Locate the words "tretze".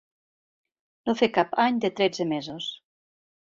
2.01-2.29